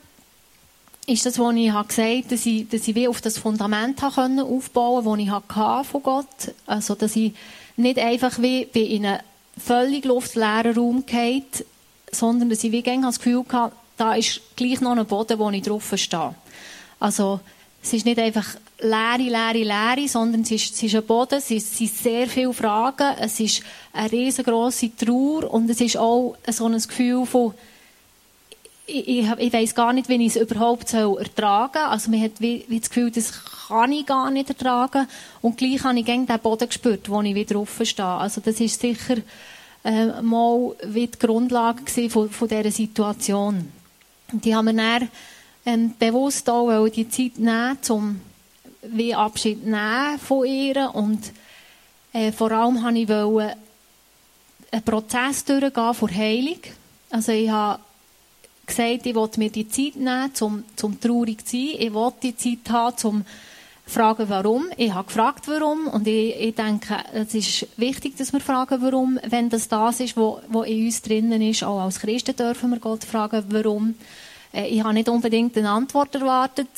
[1.07, 5.03] ist das, was ich gesagt habe, dass ich, dass ich wie auf das Fundament aufbauen
[5.03, 6.55] konnte, das ich hatte von Gott.
[6.65, 7.33] Also, dass ich
[7.77, 9.19] nicht einfach wie in einen
[9.57, 11.65] völlig luftleeren Raum geht,
[12.11, 15.61] sondern dass ich wie das Gefühl hatte, da ist gleich noch ein Boden, wo ich
[15.61, 16.35] drauf stehe.
[16.99, 17.39] Also,
[17.81, 18.47] es ist nicht einfach
[18.79, 22.27] leere, leere, leere, sondern es ist, es ist ein Boden, es, ist, es sind sehr
[22.27, 23.61] viele Fragen, es ist
[23.93, 27.53] eine riesengroße Trauer und es ist auch so ein Gefühl von,
[28.87, 31.91] ich, ich, ich weiß gar nicht, wie ich es überhaupt soll ertragen soll.
[31.91, 33.31] Also man hat wie, wie das Gefühl, das
[33.67, 35.07] kann ich gar nicht ertragen.
[35.41, 38.07] Und gleich habe ich gegen den Boden gespürt, wo ich wieder offen stehe.
[38.07, 39.17] Also das ist sicher
[39.83, 43.71] äh, mal wie die Grundlage von, von dieser Situation.
[44.31, 45.09] Und ich habe mir dann
[45.65, 48.21] ähm, bewusst auch die Zeit nehmen, um
[48.83, 51.31] wie Abschied nehmen von ihr und
[52.13, 53.09] äh, vor allem wollte ich
[54.71, 56.59] einen Prozess durchgehen vor Heilung.
[57.09, 57.79] Also ich habe
[58.65, 61.75] gesagt, ich wollte mir die Zeit nehmen, um, um traurig zu sein.
[61.79, 63.25] Ich wollte die Zeit haben, um
[63.85, 64.65] fragen, warum.
[64.77, 65.87] Ich habe gefragt, warum.
[65.87, 70.17] Und ich, ich denke, es ist wichtig, dass wir fragen, warum, wenn das das ist,
[70.17, 71.63] was in uns drinnen ist.
[71.63, 73.95] Auch als Christen dürfen wir Gott fragen, warum.
[74.53, 76.69] Äh, ich habe nicht unbedingt eine Antwort erwartet.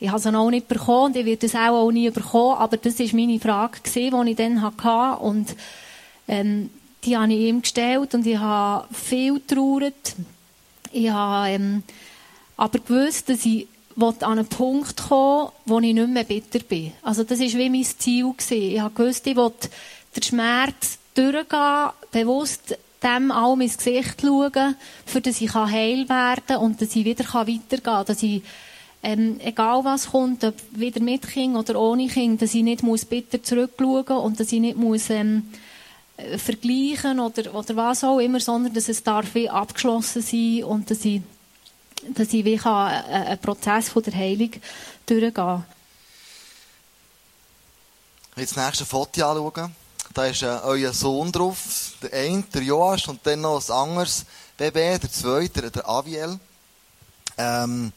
[0.00, 2.56] Ich habe sie auch nicht bekommen und ich werde es auch, auch nie bekommen.
[2.56, 5.22] Aber das war meine Frage, die ich dann hatte.
[5.22, 5.54] Und
[6.26, 6.70] ähm,
[7.04, 10.14] die habe ich ihm gestellt und ich habe viel getrauert.
[10.92, 11.82] Ich habe ähm,
[12.56, 13.68] aber gewusst, dass ich
[14.00, 16.92] an einen Punkt kommen wo ich nicht mehr bitter bin.
[17.02, 18.32] Also das war wie mein Ziel.
[18.32, 18.76] Gewesen.
[18.76, 19.68] Ich gewusst, ich wollte
[20.16, 24.76] den Schmerz durchgehen, bewusst dem allem ins Gesicht schauen,
[25.06, 28.06] für dass ich heil werden kann und dass ich wieder weitergehen kann.
[28.06, 28.42] Dass ich,
[29.02, 33.42] ähm, egal was kommt, ob wieder mit Kind oder ohne Kind, dass ich nicht bitter
[33.42, 35.69] zurückschauen muss und dass ich nicht muss, ähm, äh,
[36.38, 41.04] vergleichen oder, oder was auch immer, sondern dass es darf wie abgeschlossen sein und dass
[41.04, 41.22] ich,
[42.08, 44.52] dass ich wie kann, äh, einen Prozess von der Heilung
[45.06, 45.64] durchgehen kann.
[48.36, 49.74] Jetzt das nächste Foto anschauen.
[50.14, 54.24] Da ist äh, euer Sohn drauf, der eine, der Joas, und dann noch ein anderes
[54.56, 56.38] Baby, der zweite, der Aviel.
[57.36, 57.92] Ähm,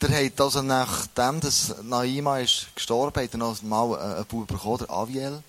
[0.00, 4.46] der hat also nachdem dass Naima ist gestorben, hat er noch mal äh, einen Bub
[4.46, 5.42] bekommen, der Aviel,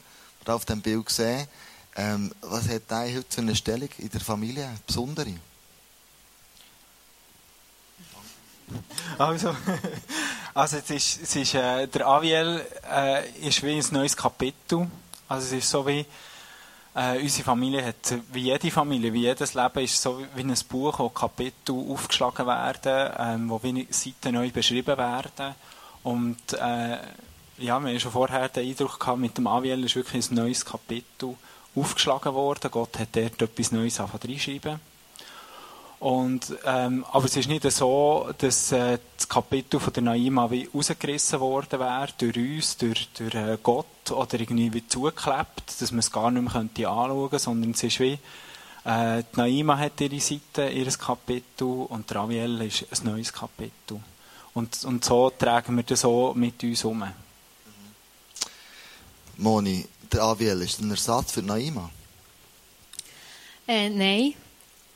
[0.50, 1.48] der auf dem Bild gesehen.
[1.96, 5.34] Ähm, was hat er heute für eine Stellung in der Familie, eine besondere?
[9.18, 9.56] Also,
[10.54, 14.88] also es ist, es ist, äh, der Aviel äh, ist wie ein neues Kapitel
[15.30, 16.04] also es ist so wie,
[16.96, 20.98] äh, unsere Familie hat, wie jede Familie, wie jedes Leben, ist so wie ein Buch,
[20.98, 25.54] wo Kapitel aufgeschlagen werden, ähm, wo wie Seiten neu beschrieben werden.
[26.02, 26.98] Und äh,
[27.60, 30.66] ja, wir haben schon vorher den Eindruck gehabt, mit dem Aviel ist wirklich ein neues
[30.66, 31.36] Kapitel
[31.76, 32.72] aufgeschlagen worden.
[32.72, 34.80] Gott hat dort etwas Neues reinschreiben.
[36.00, 40.70] Und, ähm, aber es ist nicht so, dass äh, das Kapitel von der Naima wie
[40.74, 46.00] rausgerissen worden wäre durch uns, durch, durch äh, Gott oder irgendwie wie zugeklebt, dass man
[46.00, 48.18] es gar nicht mehr könnte anschauen könnte, sondern es ist wie,
[48.86, 54.00] äh, die Naima hat ihre Seite, ihr Kapitel und der Raviel ist ein neues Kapitel.
[54.54, 57.04] Und, und so tragen wir das so mit uns um.
[59.40, 61.90] Moni, der Aviel, ist ein Ersatz für Naima?
[63.66, 64.34] Äh, nein.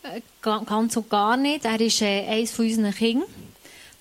[0.04, 1.64] Äh, ganz und gar nicht.
[1.64, 3.30] Er ist äh, eines von unseren Kindern.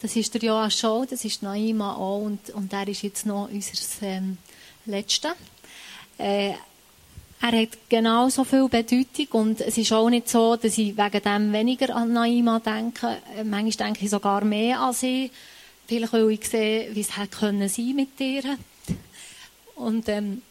[0.01, 3.49] Das ist der Joas schon, das ist Naima auch und, und er ist jetzt noch
[3.53, 4.37] unser ähm,
[4.85, 5.37] Letzter.
[6.19, 6.55] Äh,
[7.41, 11.53] er hat genauso viel Bedeutung und es ist auch nicht so, dass ich wegen dem
[11.53, 13.19] weniger an Naima denke.
[13.37, 15.31] Äh, manchmal denke ich sogar mehr an sie.
[15.87, 18.59] Vielleicht weil ich sehe, wie es hätte können sein mit ihr.
[19.83, 20.43] Und ähm,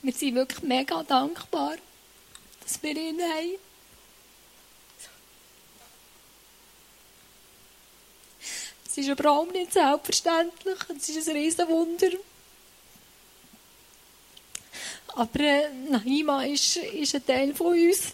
[0.00, 1.76] Wir sind wirklich mega dankbar,
[2.62, 3.56] dass wir ihn haben.
[8.86, 10.78] Es ist überhaupt nicht selbstverständlich.
[10.94, 12.10] Es ist ein riesen Wunder.
[15.08, 18.12] Aber äh, ist, ist ein Teil von uns.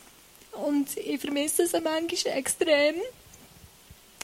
[0.52, 3.00] Und ich vermisse sie manchmal extrem.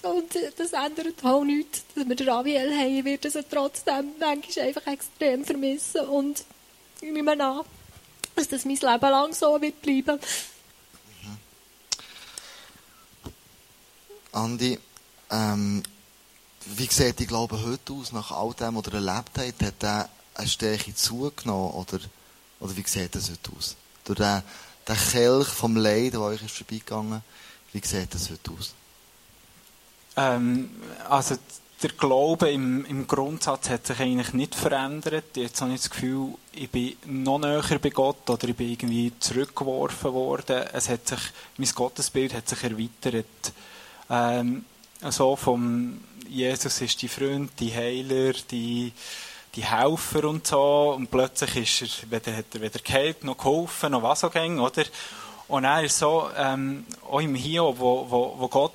[0.03, 3.05] Und das ändert auch nichts, dass wir den Raviel haben.
[3.05, 6.03] Werde sie trotzdem manchmal einfach extrem vermissen.
[6.07, 6.45] Und
[7.01, 7.65] ich nehme an,
[8.35, 10.21] dass das mein Leben lang so wird bleiben.
[11.23, 11.39] Mhm.
[14.33, 14.79] Andi,
[15.31, 15.83] ähm,
[16.67, 19.67] wie sieht die Glaube heute aus, nach all dem, was er erlebt hat?
[19.67, 22.01] Hat er eine Stärke zugenommen oder,
[22.61, 23.77] oder wie sieht das heute aus?
[24.05, 24.43] Durch den,
[24.87, 27.23] den Kelch vom Leid, der euch ist vorbeigegangen,
[27.73, 28.75] wie sieht das heute aus?
[30.17, 30.71] Ähm,
[31.09, 31.37] also
[31.83, 35.37] der Glaube im, im Grundsatz hat sich eigentlich nicht verändert.
[35.37, 39.13] Jetzt habe ich das Gefühl, ich bin noch näher bei Gott oder ich bin irgendwie
[39.19, 40.65] zurückgeworfen worden.
[40.73, 41.21] Es hat sich,
[41.59, 43.53] mein Gottesbild hat sich erweitert.
[44.09, 44.65] Ähm,
[45.11, 48.93] so vom Jesus ist die Freund, die Heiler, die,
[49.55, 50.95] die Helfer und so.
[50.97, 54.59] Und plötzlich ist er, weder, hat er weder geheilt, noch geholfen, noch was auch ging,
[54.59, 54.85] oder?
[55.49, 58.73] Und er ist so, ähm, auch im Hiob, wo, wo, wo Gott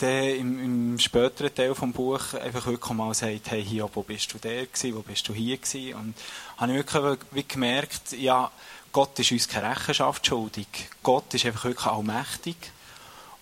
[0.00, 4.32] der im, im späteren Teil des Buches einfach wirklich mal sagt, hey, hier, wo bist
[4.32, 5.94] du der gewesen, wo bist du hier gewesen?
[5.94, 6.14] Und
[6.58, 8.50] habe ich wirklich wie gemerkt, ja,
[8.92, 10.66] Gott ist uns keine Rechenschaft schuldig.
[11.02, 12.56] Gott ist einfach wirklich allmächtig.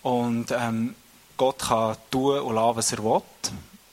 [0.03, 0.95] Und ähm,
[1.37, 3.21] Gott kann tun und lassen, was er will.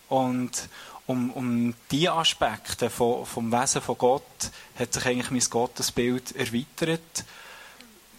[0.09, 0.68] Und
[1.07, 4.22] um, um diese Aspekte von, vom Wesen von Gott
[4.79, 7.24] hat sich eigentlich mein Gottesbild erweitert.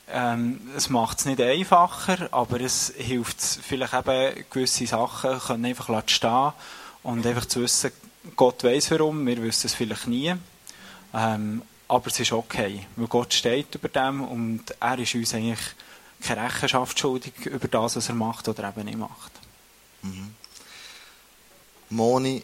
[0.09, 6.03] Ähm, es macht es nicht einfacher, aber es hilft vielleicht eben, gewisse Sachen können einfach
[6.07, 6.53] stehen
[7.03, 7.91] und einfach zu wissen,
[8.35, 10.33] Gott weiß warum, wir wissen es vielleicht nie.
[11.13, 15.59] Ähm, aber es ist okay, weil Gott steht über dem und er ist uns eigentlich
[16.21, 19.31] keine Rechenschaft schuldig über das, was er macht oder eben nicht macht.
[20.01, 20.35] Mhm.
[21.89, 22.43] Moni,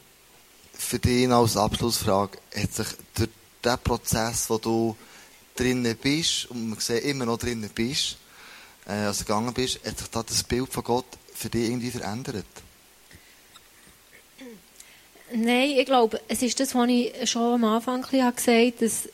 [0.74, 3.30] für dich als Abschlussfrage, hat sich durch
[3.64, 4.96] den Prozess, wo du
[5.56, 8.18] drinnen bist, und man sieht immer noch drinnen bist,
[8.88, 12.46] äh, also gegangen bist, hat sich da das Bild von Gott für dich irgendwie verändert?
[15.36, 19.10] Nein, ich glaube, es ist das, was ich schon am Anfang gesagt habe, dass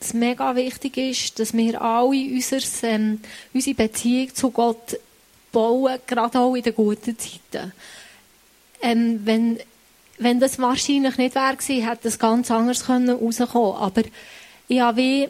[0.00, 3.20] es mega wichtig ist, dass wir alle unser, ähm,
[3.52, 4.98] unsere Beziehung zu Gott
[5.52, 7.72] bauen, gerade auch in den guten Zeiten.
[8.80, 9.58] Ähm, wenn,
[10.18, 14.02] wenn das wahrscheinlich nicht wäre hätte das ganz anders können rauskommen Aber
[14.68, 15.28] ich habe wie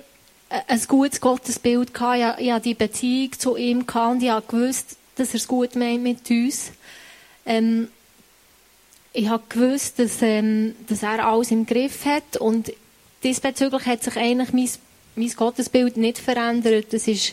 [0.48, 2.40] ein gutes Gottesbild gehabt.
[2.40, 5.76] Ich, habe die Beziehung zu ihm gehabt und ich habe gewusst, dass er es gut
[5.76, 6.72] meint mit uns.
[7.44, 7.88] Ähm,
[9.12, 12.72] ich habe gewusst, dass, ähm, dass er alles im Griff hat und
[13.22, 14.70] diesbezüglich hat sich eigentlich mein,
[15.16, 16.92] mein Gottesbild nicht verändert.
[16.92, 17.32] Das ist,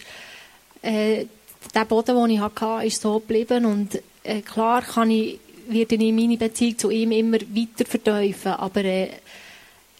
[0.81, 1.25] äh,
[1.73, 6.13] der Boden, den ich hatte, ist so geblieben und äh, klar kann ich, werde ich
[6.13, 9.09] meine Beziehung zu ihm immer weiter verteufeln, aber äh,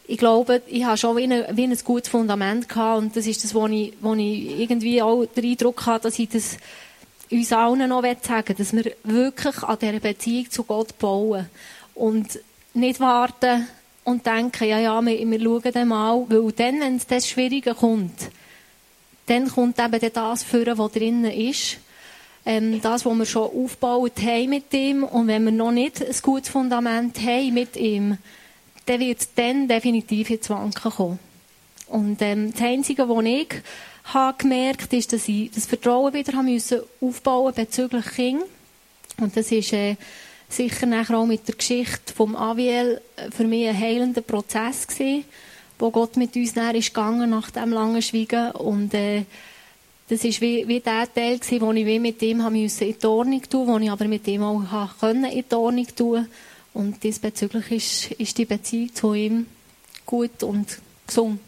[0.08, 3.44] ich glaube, ich habe schon wie, eine, wie ein gutes Fundament gehabt und das ist
[3.44, 6.58] das, wo ich, wo ich irgendwie auch den Eindruck habe, dass ich das
[7.32, 11.50] uns allen noch sagen dass wir wirklich an dieser Beziehung zu Gott bauen
[11.96, 12.39] und
[12.74, 13.68] nicht warten
[14.04, 17.74] und denken, ja, ja, wir, wir schauen dann mal, weil dann, wenn es das Schwierige
[17.74, 18.30] kommt,
[19.26, 21.78] dann kommt eben das führen, was drinnen ist.
[22.46, 25.04] Ähm, das, was wir schon aufgebaut haben mit ihm.
[25.04, 28.20] Und wenn wir noch nicht ein gutes Fundament haben mit ihm,
[28.86, 31.19] dann wird dann definitiv ins Wanken kommen.
[31.88, 33.48] Und ähm, das Einzige, was ich
[34.06, 38.43] habe gemerkt ist, dass ich das Vertrauen wieder haben müssen aufbauen bezüglich Kind.
[39.19, 39.95] Und das ist äh,
[40.50, 45.26] sicher nachher auch mit der Geschichte vom Aviel äh, für mich ein heilender Prozess gewesen,
[45.80, 49.24] wo Gott mit uns näher ist gegangen nach dem langen Schweigen und äh,
[50.08, 53.00] das ist wie, wie der Teil gewesen, wo ich wie mit ihm haben müssen in
[53.00, 56.28] die Ordnung tun, wo ich aber mit ihm auch können in die Ordnung tun
[56.76, 59.48] und diesbezüglich ist, ist die Beziehung zu ihm
[60.06, 61.40] gut und gesund.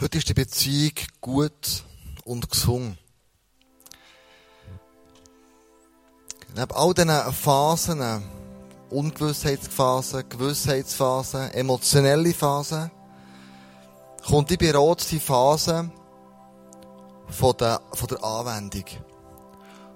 [0.00, 1.82] Heute ist die Beziehung gut
[2.24, 2.98] und gesund.
[6.54, 8.22] Neben all diesen Phasen,
[8.90, 12.90] Ungewissheitsphasen, Gewissheitsphasen, emotionelle Phasen,
[14.26, 15.90] kommt die beratete Phase
[17.28, 19.07] von der, von der Anwendung.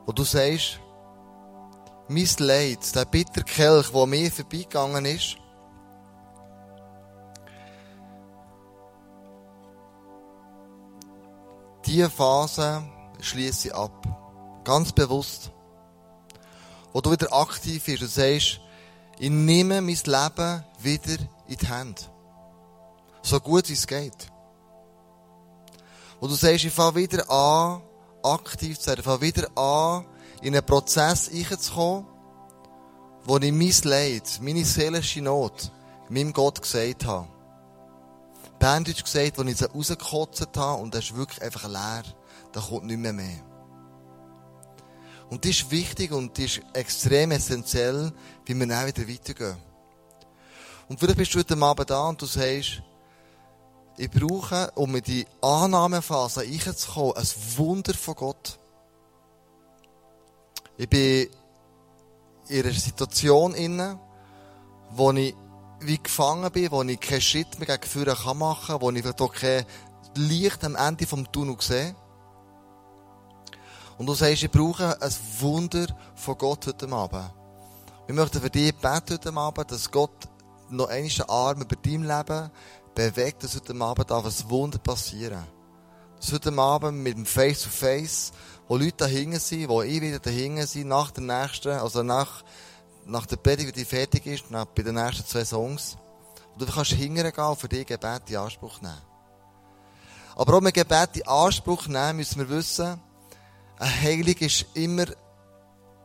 [0.07, 0.81] Wo du sagst,
[2.09, 5.37] mein Leid, der bittere Kelch, der mir vorbeigegangen ist,
[11.87, 12.83] diese Phase
[13.21, 14.07] schließe ich ab.
[14.65, 15.53] Ganz bewusst
[16.93, 18.61] wo du wieder aktiv bist und sagst,
[19.19, 22.03] ich nehme mein Leben wieder in die Hände.
[23.23, 24.31] So gut wie es geht.
[26.21, 27.83] Wo du sagst, ich fange wieder an,
[28.25, 30.07] aktiv zu ich fange wieder an,
[30.43, 32.07] in einen Prozess reinzukommen,
[33.25, 35.71] wo ich mein Leid, meine seelische Not,
[36.09, 37.29] meinem Gott gesagt habe.
[38.59, 42.05] Bandage gesagt, wo ich sie rausgekotzt habe und das ist wirklich einfach leer.
[42.53, 43.41] Da kommt nicht mehr mehr.
[45.31, 48.13] Und das ist wichtig und das ist extrem essentiell,
[48.45, 49.57] wie wir dann wieder weitergehen.
[50.89, 52.83] Und vielleicht bist du heute Abend da und du sagst,
[53.97, 58.59] ich brauche, um in die Annahmephase reinzukommen, ein Wunder von Gott.
[60.77, 61.29] Ich bin
[62.49, 63.99] in einer Situation inne,
[64.91, 65.35] wo ich
[65.81, 69.33] wie gefangen bin, wo ich keinen Schritt mehr gegen vorne machen kann, wo ich auch
[69.33, 69.65] kein
[70.15, 71.95] Licht am Ende vom Tunnel sehe.
[73.99, 77.31] Und du sagst, ich brauche ein Wunder von Gott heute Abend.
[78.07, 80.29] Wir möchten für dich beten heute Abend, dass Gott
[80.71, 82.51] noch einmal den Arm über dein Leben
[82.95, 85.45] bewegt, dass heute Abend ein Wunder passieren
[86.17, 88.33] Dass heute Abend mit dem Face-to-Face,
[88.69, 92.45] wo Leute dahinter sind, wo ich wieder dahinter sind, nach der nächsten, also nach,
[93.07, 95.97] nach der Predigt, die fertig ist, nach, bei den nächsten zwei Songs,
[96.55, 99.01] wo du kannst hingehen und für dich Gebet in Anspruch nehmen.
[100.37, 103.01] Aber um ein Gebet in Anspruch nehmen, müssen wir wissen,
[103.79, 105.07] eine Heilung ist immer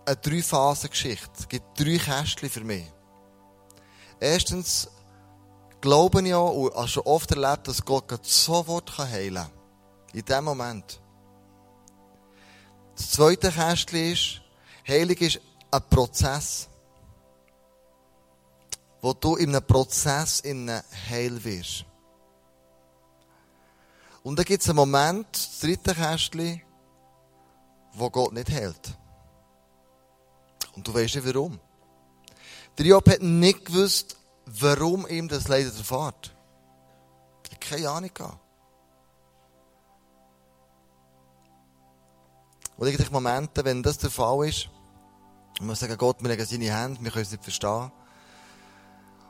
[0.06, 1.30] eine Drei-Phasen-Geschichte.
[1.38, 2.86] Es gibt drei Kästchen für mich.
[4.20, 4.90] Erstens
[5.88, 9.52] glaube auch und habe schon oft erlebt, dass Gott sofort heilen kann.
[10.14, 11.00] In dem Moment.
[12.96, 14.42] Das zweite Kästchen ist,
[14.86, 15.40] Heilung ist
[15.72, 16.68] ein Prozess.
[19.02, 20.70] Wo du in einem Prozess in
[21.10, 21.86] heil wirst.
[24.24, 26.62] Und dann gibt es einen Moment, das dritte Kästchen,
[27.94, 28.98] wo Gott nicht hält.
[30.76, 31.58] Und du weißt nicht warum.
[32.78, 34.17] Der Job hat nicht gewusst,
[34.48, 36.36] warum ihm das leider erfahrt.
[37.46, 38.40] Er hat keine Ahnung gehabt.
[42.78, 44.70] Und eigentlich Momente, wenn das der Fall ist,
[45.60, 47.92] wir sagen, Gott, wir legen seine Hände, wir können es nicht verstehen.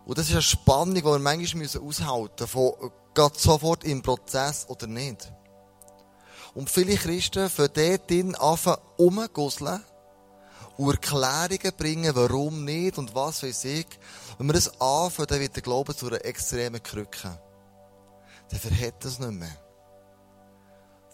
[0.06, 4.68] Und das ist eine Spannung, die wir manchmal aushalten müssen, von geht sofort im Prozess
[4.70, 5.32] oder nicht.
[6.54, 9.84] Und viele Christen für dort drin anfangen rumgusseln
[10.78, 13.88] und Erklärungen bringen, warum nicht und was weiß ich.
[14.38, 17.40] Wenn wir das anfangen, dann wird der Glaube zu einer extremen Krücke.
[18.50, 19.58] Dann verhält das nicht mehr.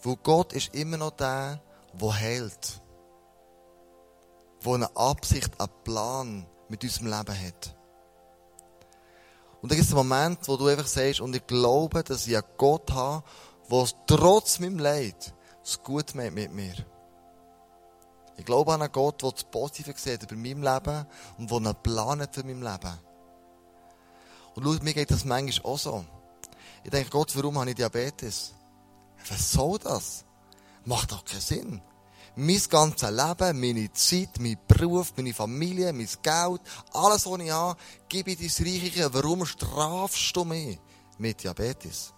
[0.02, 1.60] Weil Gott ist immer noch der,
[1.94, 2.82] der heilt.
[4.64, 7.76] Der eine Absicht, einen Plan mit unserem Leben hat.
[9.62, 12.36] Und dann gibt es einen Moment, wo du einfach sagst, und ich glaube, dass ich
[12.36, 13.24] einen Gott habe,
[13.70, 16.74] der trotz meinem Leid es gut meint mit mir.
[18.36, 21.06] Ich glaube an einen Gott, der das Positive sieht über mein Leben
[21.38, 22.98] und der einen Plan hat für mein Leben.
[24.54, 26.04] Und schau, mir geht das manchmal auch so.
[26.82, 28.54] Ich denke, Gott, warum habe ich Diabetes?
[29.28, 30.24] Was soll das?
[30.84, 31.82] Macht doch keinen Sinn
[32.36, 36.60] mein ganzes Leben, meine Zeit, mein Beruf, meine Familie, mein Geld,
[36.92, 37.78] alles, was ich habe,
[38.08, 39.14] gebe ich dein Reiche.
[39.14, 40.78] Warum strafst du mich
[41.18, 42.12] mit Diabetes?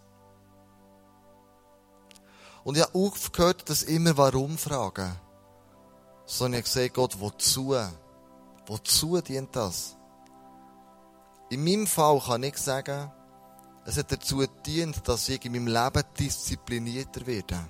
[2.64, 5.14] Und ich habe aufgehört, das immer warum fragen.
[6.26, 7.74] Sondern ich gesagt, Gott, wozu?
[8.66, 9.96] Wozu dient das?
[11.48, 13.10] In meinem Fall kann ich sagen,
[13.84, 17.68] es hat dazu gedient, dass ich in meinem Leben disziplinierter werde.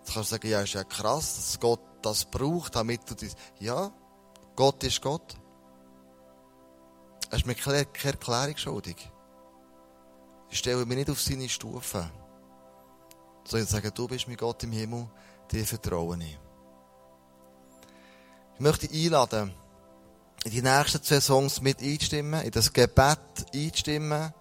[0.00, 3.36] Jetzt kannst du sagen, ja, ist ja krass, dass Gott das braucht, damit du das.
[3.60, 3.92] Ja,
[4.56, 5.36] Gott ist Gott.
[7.30, 9.10] Er ist mir keine Erklärung schuldig.
[10.50, 12.10] Ich stelle mich nicht auf seine Stufe.
[13.44, 15.08] Sondern sagen, du bist mein Gott im Himmel,
[15.52, 16.38] dir vertraue ich.
[18.54, 19.52] Ich möchte dich einladen,
[20.44, 23.18] in die nächsten zwei Songs mit einstimmen, in das Gebet
[23.54, 24.32] einstimmen,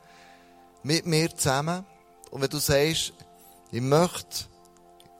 [0.83, 1.85] mit mir zusammen.
[2.31, 3.13] Und wenn du sagst,
[3.71, 4.45] ich möchte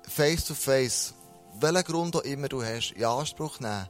[0.07, 1.13] face to face,
[1.59, 3.87] welchen Grund auch immer du hast, in Anspruch nehmen,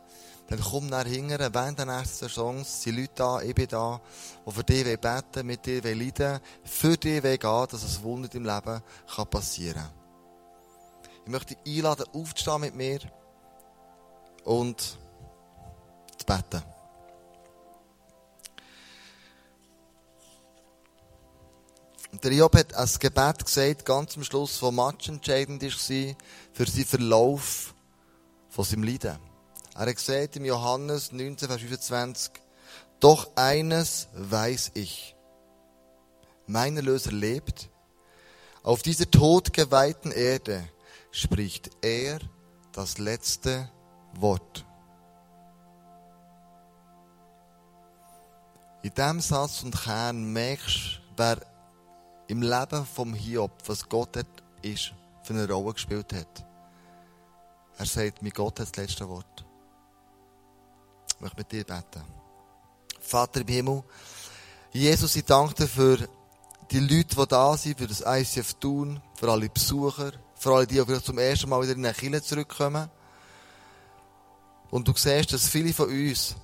[0.47, 4.01] dann komm nach hinten, während der nächsten Songs sind Leute da, ich bin da,
[4.45, 8.81] die für dich beten mit dir leiden für dich gehen dass ein Wunder im Leben
[9.29, 10.00] passieren kann.
[11.25, 12.99] Ich möchte dich einladen, aufzustehen mit mir
[14.43, 16.63] und zu beten.
[22.23, 25.69] Der Job hat ein Gebet gesagt, ganz am Schluss, das matchentscheidend war
[26.53, 27.73] für seinen Verlauf
[28.49, 29.17] von seinem Leiden.
[29.73, 32.33] Er hat gesagt im Johannes 19, Vers 25,
[32.99, 35.15] doch eines weiß ich.
[36.45, 37.69] Mein Erlöser lebt.
[38.61, 40.69] Auf dieser todgeweihten Erde
[41.11, 42.19] spricht er
[42.71, 43.69] das letzte
[44.13, 44.65] Wort.
[48.83, 51.37] In diesem Satz und Kern merkst du, wer
[52.27, 54.25] im Leben vom Hiob, was Gott hat,
[54.61, 54.93] ist,
[55.23, 56.45] für eine Rolle gespielt hat.
[57.77, 59.45] Er sagt, mein Gott hat das letzte Wort.
[61.15, 62.03] Ich möchte mit dir beten.
[62.99, 63.83] Vater im Himmel,
[64.71, 66.09] Jesus, ich danke dir für
[66.71, 70.83] die Leute, die da sind, für das ICF Tun, für alle Besucher, für alle, die
[70.83, 72.89] vielleicht zum ersten Mal wieder in eine Kirche zurückkommen.
[74.71, 76.35] Und du siehst, dass viele von uns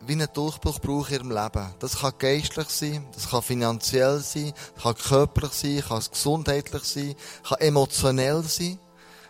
[0.00, 1.74] wie einen Durchbruch brauchen in ihrem Leben.
[1.78, 7.14] Das kann geistlich sein, das kann finanziell sein, das kann körperlich sein, kann gesundheitlich sein,
[7.48, 8.78] kann emotionell sein,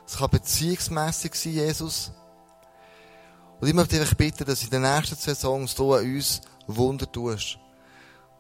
[0.04, 2.10] es kann beziehungsmässig sein, Jesus.
[3.60, 7.10] Und ich möchte dich bitten, dass in den nächsten zwei Songs du an uns Wunder
[7.10, 7.58] tust.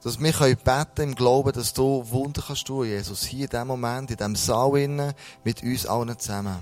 [0.04, 3.24] Dass wir können beten im Glauben, dass du Wunder kannst tun, Jesus.
[3.24, 6.58] Hier in diesem Moment, in diesem Saal innen, mit uns allen zusammen.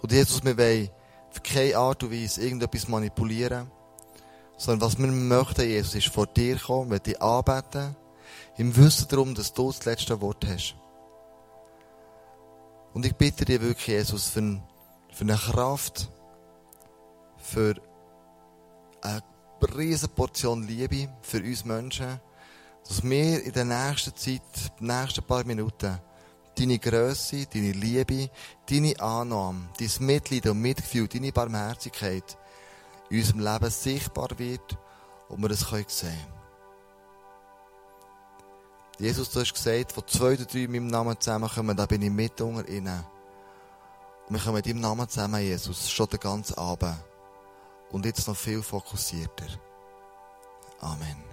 [0.00, 0.88] Und Jesus, wir wollen
[1.30, 3.70] auf keine Art und Weise irgendetwas manipulieren.
[4.56, 7.96] Sondern was wir möchten, Jesus, ist vor dir kommen, wir dich anbeten,
[8.56, 10.74] im Wissen darum, dass du das letzte Wort hast.
[12.94, 14.58] Und ich bitte dir wirklich, Jesus, für,
[15.12, 16.10] für eine Kraft,
[17.36, 17.74] für
[19.02, 19.22] eine
[19.68, 22.20] riesige Portion Liebe für uns Menschen,
[22.88, 24.42] dass wir in der nächsten Zeit,
[24.80, 25.98] in den nächsten paar Minuten,
[26.58, 28.30] deine Größe, deine Liebe,
[28.68, 32.36] deine Annahme, dein Mitleid und Mitgefühl, deine Barmherzigkeit
[33.10, 34.78] in unserem Leben sichtbar wird
[35.28, 36.42] und wir es sehen können.
[38.98, 42.10] Jesus, du hast gesagt, wo zwei oder drei in meinem Namen zusammenkommen, da bin ich
[42.10, 43.04] mit unter ihnen.
[44.28, 46.96] Wir kommen in deinem Namen zusammen, Jesus, schon den ganzen Abend.
[47.92, 49.46] Und jetzt noch viel fokussierter.
[50.80, 51.31] Amen.